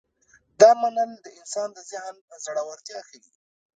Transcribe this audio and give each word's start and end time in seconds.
دا 0.61 0.71
منل 0.81 1.11
د 1.21 1.27
انسان 1.39 1.69
د 1.73 1.77
ذهن 1.89 2.15
زړورتیا 2.43 2.99
ښيي. 3.07 3.21